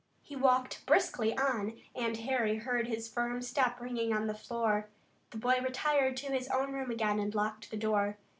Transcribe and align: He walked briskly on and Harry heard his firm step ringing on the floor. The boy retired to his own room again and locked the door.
He 0.23 0.35
walked 0.35 0.83
briskly 0.87 1.37
on 1.37 1.79
and 1.93 2.17
Harry 2.17 2.55
heard 2.55 2.87
his 2.87 3.07
firm 3.07 3.39
step 3.43 3.79
ringing 3.79 4.11
on 4.15 4.25
the 4.25 4.33
floor. 4.33 4.87
The 5.29 5.37
boy 5.37 5.57
retired 5.61 6.17
to 6.17 6.31
his 6.31 6.47
own 6.47 6.71
room 6.73 6.89
again 6.89 7.19
and 7.19 7.35
locked 7.35 7.69
the 7.69 7.77
door. 7.77 8.17